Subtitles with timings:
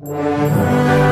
[0.00, 1.07] Música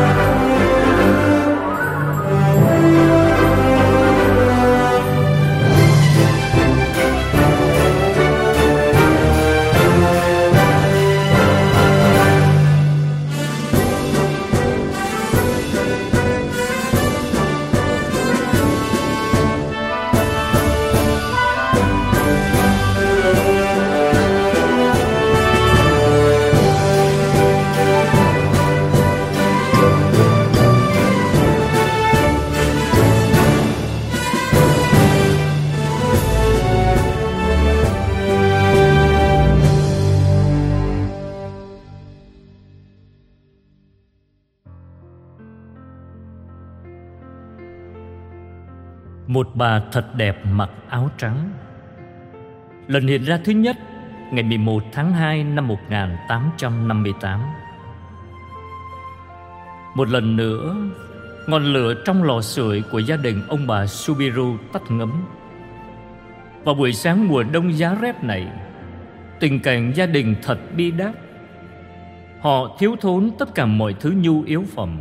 [49.36, 51.50] Một bà thật đẹp mặc áo trắng.
[52.88, 53.76] Lần hiện ra thứ nhất,
[54.32, 57.40] Ngày 11 tháng 2 năm 1858
[59.94, 60.76] Một lần nữa,
[61.46, 65.24] Ngọn lửa trong lò sưởi của gia đình ông bà Subiru tắt ngấm.
[66.64, 68.48] Vào buổi sáng mùa đông giá rét này,
[69.40, 71.14] Tình cảnh gia đình thật bi đát.
[72.40, 74.98] Họ thiếu thốn tất cả mọi thứ nhu yếu phẩm,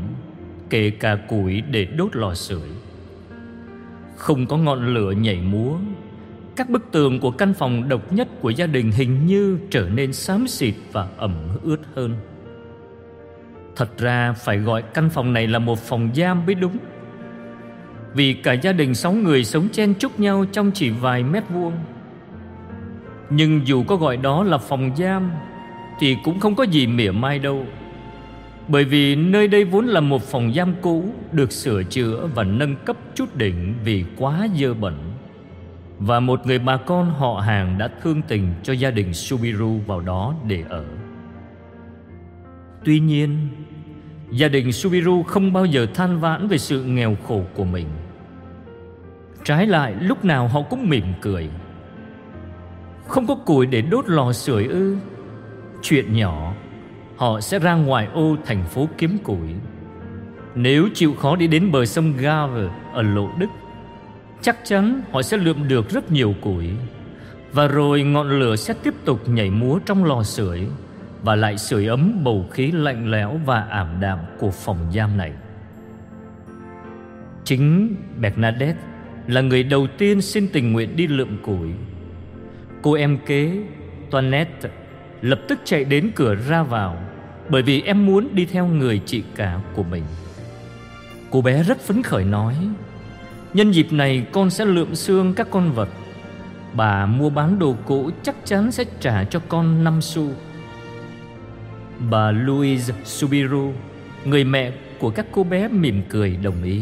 [0.69, 2.69] Kể cả củi để đốt lò sưởi
[4.15, 5.77] không có ngọn lửa nhảy múa.
[6.55, 10.13] Các bức tường của căn phòng độc nhất của gia đình hình như trở nên
[10.13, 12.15] xám xịt và ẩm ướt hơn.
[13.75, 16.77] Thật ra, phải gọi căn phòng này là một phòng giam mới đúng.
[18.13, 21.73] Vì cả gia đình sáu người sống chen chúc nhau trong chỉ vài mét vuông.
[23.29, 25.31] Nhưng dù có gọi đó là phòng giam,
[25.99, 27.65] Thì cũng không có gì mỉa mai đâu
[28.67, 32.75] bởi vì nơi đây vốn là một phòng giam cũ, Được sửa chữa và nâng
[32.75, 34.93] cấp chút đỉnh vì quá dơ bẩn.
[35.99, 40.01] Và một người bà con họ hàng đã thương tình cho gia đình Subiru vào
[40.01, 40.85] đó để ở.
[42.83, 43.47] Tuy nhiên,
[44.31, 47.87] Gia đình Subiru không bao giờ than vãn về sự nghèo khổ của mình.
[49.43, 51.49] Trái lại, lúc nào họ cũng mỉm cười.
[53.07, 54.97] Không có củi để đốt lò sưởi ư?
[55.81, 56.54] Chuyện nhỏ.
[57.17, 59.55] Họ sẽ ra ngoài ô thành phố kiếm củi.
[60.55, 63.47] Nếu chịu khó đi đến bờ sông Gave ở Lộ Đức,
[64.45, 66.69] Chắc chắn họ sẽ lượm được rất nhiều củi.
[67.51, 70.67] Và rồi ngọn lửa sẽ tiếp tục nhảy múa trong lò sưởi
[71.21, 75.31] Và lại sưởi ấm bầu khí lạnh lẽo và ảm đạm của phòng giam này.
[77.43, 78.81] Chính Bernadette
[79.27, 81.69] là người đầu tiên xin tình nguyện đi lượm củi.
[82.81, 83.63] Cô em kế
[84.11, 84.69] Toinette
[85.25, 86.97] lập tức chạy đến cửa ra vào,
[87.49, 90.03] bởi vì em muốn đi theo người chị cả của mình.
[91.31, 92.55] Cô bé rất phấn khởi nói,
[93.53, 95.89] Nhân dịp này con sẽ lượm xương các con vật.
[96.73, 100.29] Bà mua bán đồ cũ chắc chắn sẽ trả cho con 5 xu.
[102.09, 103.71] Bà Louise Subiru,
[104.25, 106.81] Người mẹ của các cô bé mỉm cười đồng ý.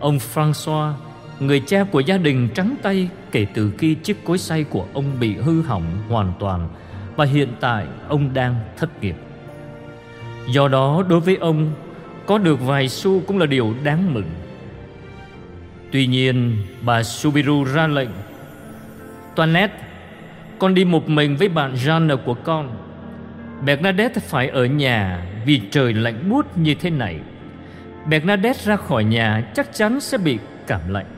[0.00, 0.92] Ông François,
[1.40, 5.20] Người cha của gia đình trắng tay Kể từ khi chiếc cối xay của ông
[5.20, 6.68] bị hư hỏng hoàn toàn
[7.18, 9.16] và hiện tại ông đang thất nghiệp.
[10.48, 11.72] Do đó đối với ông,
[12.26, 14.30] Có được vài xu cũng là điều đáng mừng.
[15.92, 18.08] Tuy nhiên, bà Subiru ra lệnh
[19.36, 19.70] Toilet
[20.58, 22.70] Con đi một mình với bạn Jean của con.
[23.64, 27.20] Bernadette phải ở nhà Vì trời lạnh buốt như thế này.
[28.06, 31.17] Bernadette ra khỏi nhà Chắc chắn sẽ bị cảm lạnh.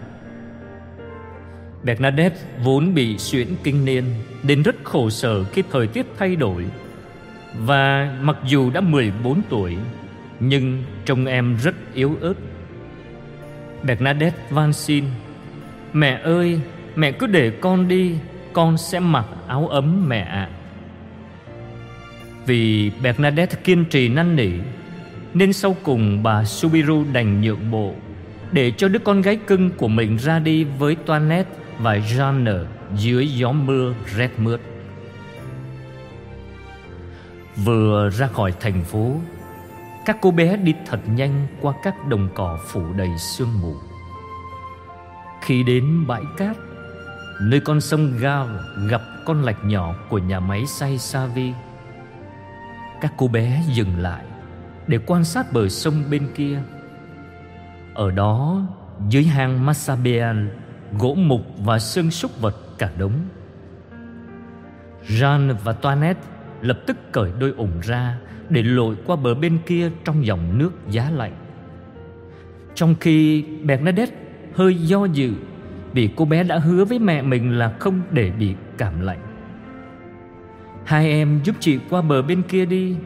[1.85, 4.05] Bernadette vốn bị suyễn kinh niên
[4.43, 6.65] đến rất khổ sở khi thời tiết thay đổi.
[7.59, 9.77] Và mặc dù đã 14 tuổi,
[10.41, 12.35] Nhưng trông em rất yếu ớt.
[13.83, 15.05] Bernadette van xin,
[15.93, 16.61] Mẹ ơi,
[16.97, 18.15] Mẹ cứ để con đi,
[18.53, 20.49] Con sẽ mặc áo ấm mẹ ạ.
[22.47, 24.51] Vì Bernadette kiên trì năn nỉ,
[25.35, 27.95] Nên sau cùng bà Subiru đành nhượng bộ
[28.53, 31.51] Để cho đứa con gái cưng của mình ra đi Với Toinette
[31.83, 32.65] và Jeanne
[32.97, 34.61] Dưới gió mưa rét mướt.
[37.65, 39.15] Vừa ra khỏi thành phố,
[40.07, 43.75] Các cô bé đi thật nhanh qua các đồng cỏ phủ đầy sương mù.
[45.43, 46.57] Khi đến bãi cát,
[47.41, 48.49] Nơi con sông Gao
[48.89, 51.53] gặp con lạch nhỏ của nhà máy xay Savi,
[53.01, 54.25] Các cô bé dừng lại
[54.87, 56.63] để quan sát bờ sông bên kia.
[57.95, 58.63] Ở đó,
[59.09, 60.60] dưới hang Massabian
[60.99, 63.13] Gỗ mục và xương súc vật cả đống
[65.09, 66.21] Jean và Toinette
[66.61, 68.17] lập tức cởi đôi ủng ra
[68.49, 71.33] để lội qua bờ bên kia trong dòng nước giá lạnh.
[72.75, 74.17] Trong khi Bernadette
[74.55, 75.33] hơi do dự
[75.93, 79.21] vì cô bé đã hứa với mẹ mình là không để bị cảm lạnh.
[80.85, 82.97] Hai em giúp chị qua bờ bên kia đi.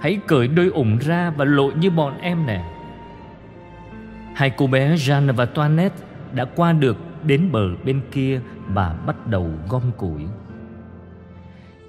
[0.00, 2.64] Hãy cởi đôi ủng ra và lội như bọn em nè
[4.34, 5.96] Hai cô bé Jeanne và Toinette
[6.34, 10.22] đã qua được đến bờ bên kia và bắt đầu gom củi.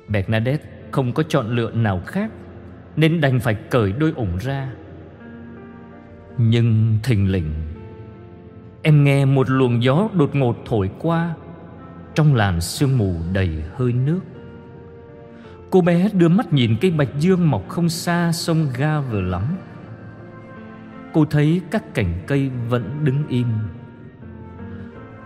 [0.07, 2.31] Bernadette không có chọn lựa nào khác,
[2.95, 4.69] nên đành phải cởi đôi ủng ra.
[6.37, 7.53] Nhưng thình lình,
[8.81, 11.33] Em nghe một luồng gió đột ngột thổi qua,
[12.15, 14.19] Trong làn sương mù đầy hơi nước
[15.69, 19.43] Cô bé đưa mắt nhìn cây bạch dương mọc không xa sông ga vừa lắm
[21.13, 23.47] Cô thấy các cành cây vẫn đứng im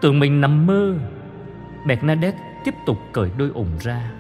[0.02, 0.96] Tưởng mình nằm mơ,
[1.88, 4.12] Bernadette tiếp tục cởi đôi ủng ra.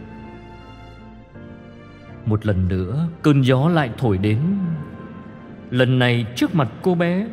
[2.26, 4.40] Một lần nữa, cơn gió lại thổi đến.
[5.72, 7.28] Lần này trước mặt cô bé,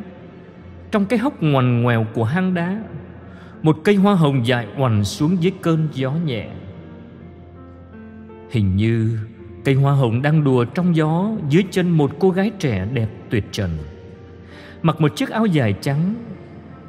[0.91, 2.81] Trong cái hốc ngoằn ngoèo của hang đá,
[3.61, 6.49] Một cây hoa hồng dài oằn xuống dưới cơn gió nhẹ.
[8.51, 9.17] Hình như
[9.65, 13.45] cây hoa hồng đang đùa trong gió Dưới chân một cô gái trẻ đẹp tuyệt
[13.51, 13.69] trần.
[14.81, 16.15] Mặc một chiếc áo dài trắng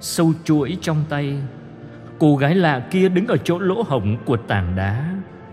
[0.00, 1.37] Sâu chuỗi trong tay.
[2.19, 5.11] Cô gái lạ kia đứng ở chỗ lỗ hổng của tảng đá,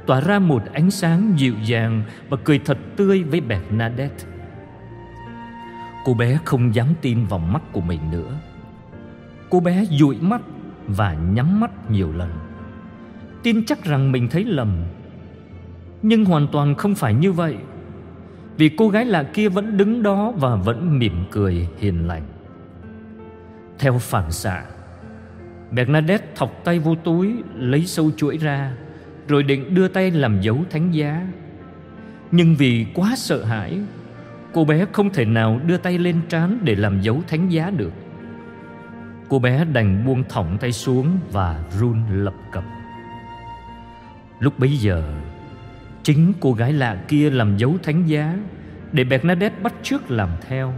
[0.07, 4.25] Tỏa ra một ánh sáng dịu dàng Và cười thật tươi với Bernadette.
[6.05, 8.39] Cô bé không dám tin vào mắt của mình nữa.
[9.49, 10.41] Cô bé dụi mắt
[10.87, 12.29] và nhắm mắt nhiều lần.
[13.43, 14.83] Tin chắc rằng mình thấy lầm.
[16.01, 17.57] Nhưng hoàn toàn không phải như vậy,
[18.57, 22.23] Vì cô gái lạ kia vẫn đứng đó và vẫn mỉm cười hiền lành.
[23.79, 24.63] Theo phản xạ.
[25.71, 28.73] Bernadette thọc tay vô túi, Lấy sâu chuỗi ra,
[29.27, 31.27] Rồi định đưa tay làm dấu thánh giá.
[32.31, 33.79] Nhưng vì quá sợ hãi,
[34.53, 37.93] Cô bé không thể nào đưa tay lên trán Để làm dấu thánh giá được.
[39.29, 42.63] Cô bé đành buông thõng tay xuống Và run lập cập.
[44.39, 45.03] Lúc bấy giờ,
[46.03, 48.37] Chính cô gái lạ kia làm dấu thánh giá
[48.91, 50.73] Để Bernadette bắt chước làm theo.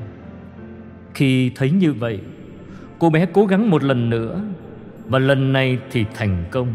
[1.14, 2.20] Khi thấy như vậy
[3.00, 4.42] Cô bé cố gắng một lần nữa,
[5.06, 6.74] Và lần này thì thành công.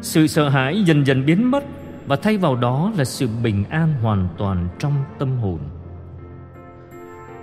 [0.00, 1.64] Sự sợ hãi dần dần biến mất,
[2.06, 5.58] Và thay vào đó là sự bình an hoàn toàn trong tâm hồn.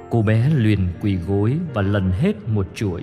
[0.09, 3.01] Cô bé liền quỳ gối và lần hết một chuỗi.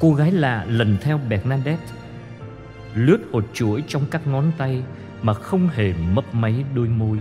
[0.00, 1.86] Cô gái lạ lần theo Bernadette,
[2.94, 4.82] Lướt một chuỗi trong các ngón tay
[5.22, 7.18] Mà không hề mấp máy đôi môi.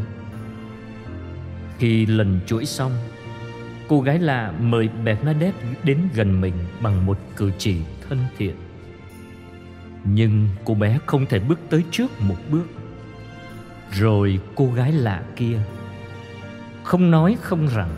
[1.77, 2.91] Khi lần chuỗi xong
[3.89, 7.77] Cô gái lạ mời Bernadette đến gần mình Bằng một cử chỉ
[8.09, 8.55] thân thiện.
[10.03, 12.65] Nhưng cô bé không thể bước tới trước một bước.
[13.91, 15.59] Rồi cô gái lạ kia
[16.83, 17.89] Không nói không rằng,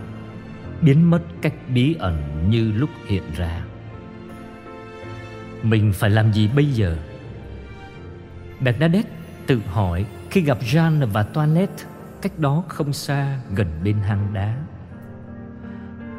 [0.82, 3.66] biến mất cách bí ẩn như lúc hiện ra.
[5.64, 6.98] Mình phải làm gì bây giờ?
[8.60, 9.10] Bernadette
[9.48, 11.84] tự hỏi khi gặp jean và toinette
[12.22, 14.56] cách đó không xa gần bên hang đá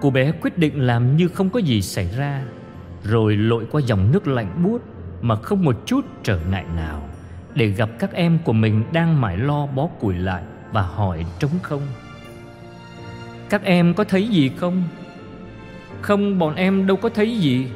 [0.03, 2.43] cô bé quyết định làm như không có gì xảy ra,
[3.05, 4.83] rồi lội qua dòng nước lạnh buốt
[5.21, 7.09] mà không một chút trở ngại nào,
[7.55, 11.59] để gặp các em của mình đang mải lo bó củi lại và hỏi trống
[11.63, 11.83] không
[13.53, 14.83] các em có thấy gì không?
[16.01, 17.67] Không, bọn em đâu có thấy gì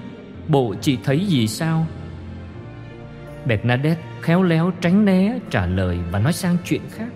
[0.48, 1.86] Bộ chị thấy gì sao?
[3.46, 7.08] Bernadette khéo léo tránh né trả lời và nói sang chuyện khác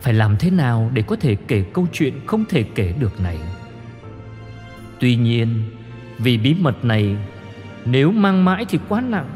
[0.00, 3.38] phải làm thế nào để có thể kể câu chuyện không thể kể được này?
[5.00, 5.62] Tuy nhiên,
[6.18, 7.16] vì bí mật này,
[7.84, 9.30] Nếu mang mãi thì quá nặng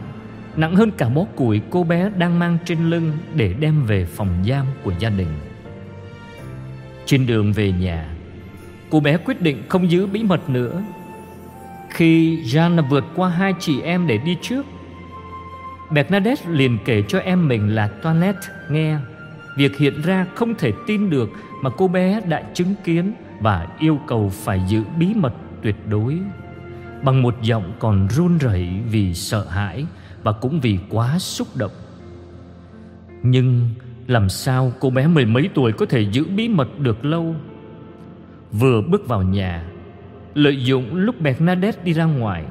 [0.57, 4.45] Nặng hơn cả bó củi cô bé đang mang trên lưng Để đem về phòng
[4.49, 5.29] giam của gia đình.
[7.07, 8.09] Trên đường về nhà,
[8.91, 10.83] Cô bé quyết định không giữ bí mật nữa.
[11.91, 14.67] Khi Jean vượt qua hai chị em để đi trước,
[15.91, 18.41] Bernadette liền kể cho em mình là Toinette
[18.71, 18.97] nghe.
[19.57, 21.31] Việc hiện ra không thể tin được
[21.63, 25.33] mà cô bé đã chứng kiến Và yêu cầu phải giữ bí mật
[25.63, 26.19] tuyệt đối.
[27.03, 29.87] Bằng một giọng còn run rẩy vì sợ hãi
[30.23, 31.73] Và cũng vì quá xúc động.
[33.23, 33.69] Nhưng
[34.07, 37.35] làm sao cô bé mười mấy tuổi có thể giữ bí mật được lâu?
[38.53, 39.65] Vừa bước vào nhà,
[40.35, 42.45] Lợi dụng lúc Bernadette đi ra ngoài,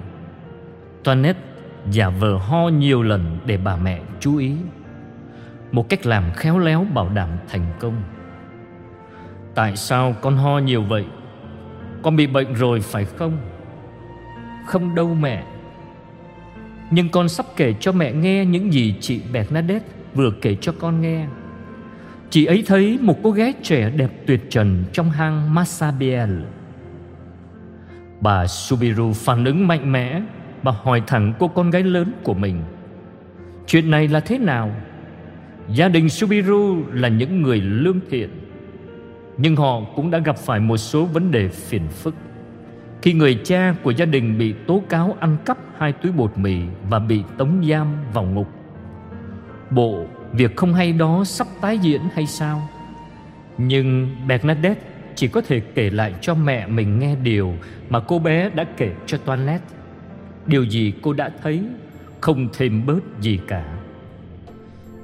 [1.04, 1.40] Toinette
[1.92, 4.52] giả vờ ho nhiều lần để bà mẹ chú ý.
[5.72, 8.04] Một cách làm khéo léo bảo đảm thành công
[9.56, 11.06] Tại sao con ho nhiều vậy?
[12.02, 13.38] Con bị bệnh rồi phải không?
[14.66, 15.44] Không đâu mẹ
[16.92, 21.02] Nhưng con sắp kể cho mẹ nghe những gì chị Bernadette vừa kể cho con
[21.02, 21.28] nghe
[22.30, 26.46] Chị ấy thấy một cô gái trẻ đẹp tuyệt trần trong hang massabielle
[28.22, 30.22] Bà Subiru phản ứng mạnh mẽ,
[30.64, 32.64] Bà hỏi thẳng cô con gái lớn của mình,
[33.68, 34.72] Chuyện này là thế nào?
[35.70, 38.30] Gia đình Subiru là những người lương thiện,
[39.38, 42.16] Nhưng họ cũng đã gặp phải một số vấn đề phiền phức.
[43.02, 46.58] Khi người cha của gia đình bị tố cáo ăn cắp hai túi bột mì
[46.90, 48.48] Và bị tống giam vào ngục,
[49.70, 52.70] Bộ việc không hay đó sắp tái diễn hay sao?
[53.58, 54.82] Nhưng Bernadette
[55.16, 57.54] chỉ có thể kể lại cho mẹ mình nghe điều
[57.90, 59.62] Mà cô bé đã kể cho Toilet
[60.46, 61.64] Điều gì cô đã thấy
[62.22, 63.81] Không thêm bớt gì cả.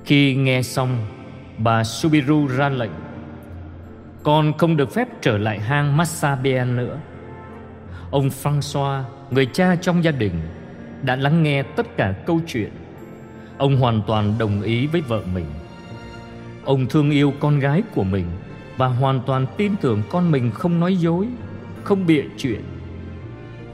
[0.07, 0.97] Khi nghe xong,
[1.57, 2.91] Bà Subiru ra lệnh.
[4.23, 6.97] Con không được phép trở lại hang Massabien nữa.
[8.11, 10.33] Ông François Người cha trong gia đình,
[11.01, 12.69] Đã lắng nghe tất cả câu chuyện.
[13.57, 15.45] Ông hoàn toàn đồng ý với vợ mình.
[16.65, 18.25] Ông thương yêu con gái của mình
[18.77, 21.27] Và hoàn toàn tin tưởng con mình không nói dối,
[21.83, 22.61] Không bịa chuyện.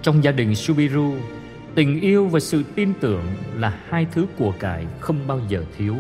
[0.02, 1.14] Trong gia đình Subiru,
[1.76, 3.24] Tình yêu và sự tin tưởng
[3.56, 5.96] là hai thứ của cải không bao giờ thiếu.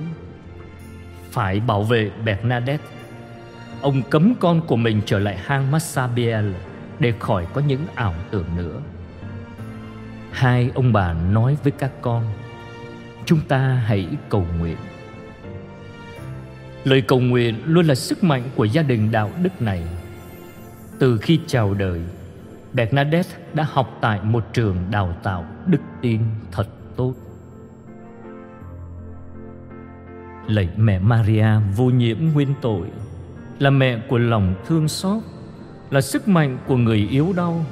[1.34, 2.84] Phải bảo vệ Bernadette.
[3.82, 6.52] Ông cấm con của mình trở lại hang Massabiel
[7.00, 8.82] Để khỏi có những ảo tưởng nữa.
[10.32, 12.24] Hai ông bà nói với các con,
[13.26, 14.78] Chúng ta hãy cầu nguyện.
[16.84, 19.84] Lời cầu nguyện luôn là sức mạnh của gia đình đạo đức này.
[21.00, 22.02] Từ khi chào đời,
[22.74, 26.22] Bernadette đã học tại một trường đào tạo đức tin
[26.52, 27.14] thật tốt.
[30.48, 32.88] Lạy mẹ Maria vô nhiễm nguyên tội,
[33.60, 35.24] là mẹ của lòng thương xót,
[35.90, 37.66] là sức mạnh của người yếu đau,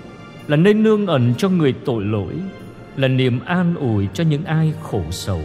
[0.47, 2.33] là nơi nương ẩn cho người tội lỗi,
[2.95, 5.41] là niềm an ủi cho những ai khổ sầu.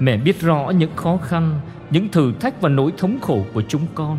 [0.00, 3.86] Mẹ biết rõ những khó khăn, những thử thách và nỗi thống khổ của chúng
[3.94, 4.18] con.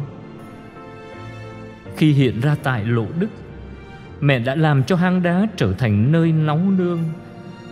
[1.97, 3.29] Khi hiện ra tại lộ đức,
[4.21, 6.99] Mẹ đã làm cho hang đá trở thành nơi nóng nương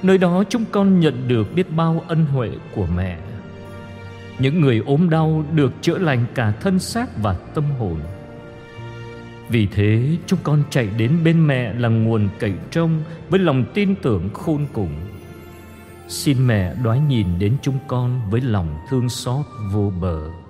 [0.04, 3.18] Nơi đó chúng con nhận được biết bao ân huệ của mẹ
[4.42, 8.00] những người ốm đau được chữa lành cả thân xác và tâm hồn.
[9.50, 13.96] Vì thế, chúng con chạy đến bên mẹ là nguồn cậy trông Với lòng tin
[13.96, 14.92] tưởng khôn cùng.
[16.08, 20.41] Xin mẹ đoái nhìn đến chúng con với lòng thương xót vô bờ.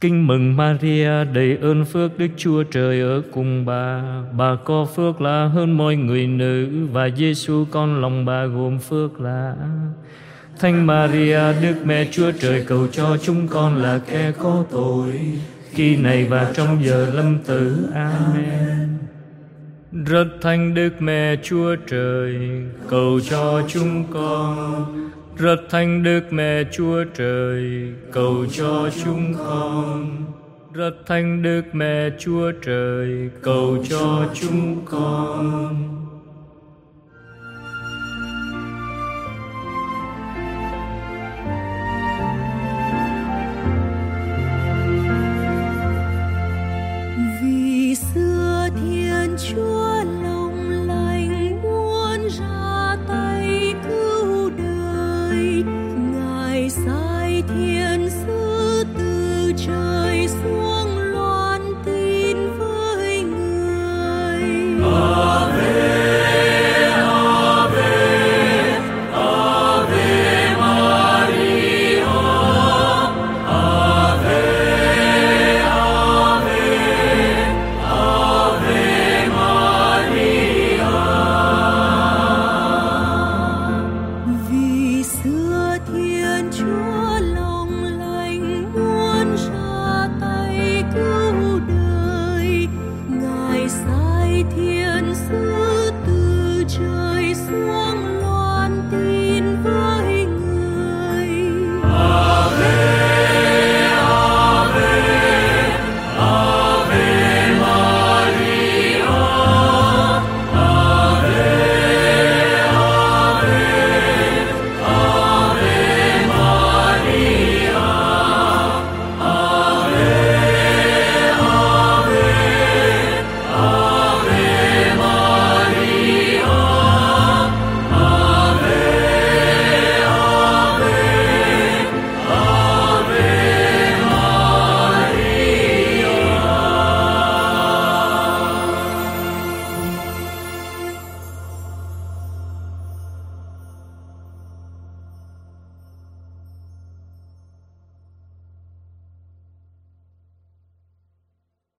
[0.00, 4.02] Kinh mừng Maria, đầy ơn phước Đức Chúa Trời ở cùng bà.
[4.36, 9.20] Bà có phước là hơn mọi người nữ Và Giêsu con lòng bà gồm phước
[9.20, 9.54] là
[10.58, 15.12] Thánh Maria, Đức Mẹ Chúa Trời cầu cho chúng con là kẻ có tội,
[15.70, 17.88] Khi này và trong giờ lâm tử.
[17.94, 18.88] Amen.
[19.92, 22.38] Rất thanh Đức Mẹ Chúa Trời
[22.88, 30.24] cầu cho chúng con rất thanh đức mẹ chúa trời, cầu cho chúng con.
[30.72, 36.07] Rất thanh đức mẹ chúa trời, cầu cho chúng con.